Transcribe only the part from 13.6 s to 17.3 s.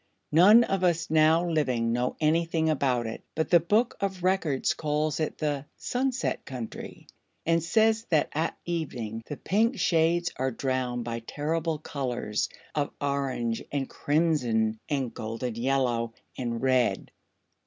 and crimson and golden yellow and red.